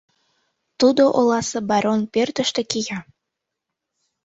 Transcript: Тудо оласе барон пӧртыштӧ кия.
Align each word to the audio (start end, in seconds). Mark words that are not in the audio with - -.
Тудо 0.79 1.03
оласе 1.19 1.59
барон 1.69 2.01
пӧртыштӧ 2.13 2.61
кия. 2.71 2.99